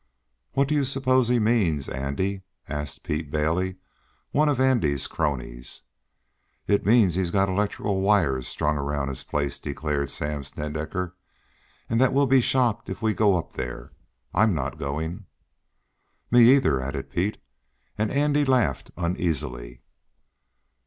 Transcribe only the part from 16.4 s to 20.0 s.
either," added Pete, and Andy laughed uneasily.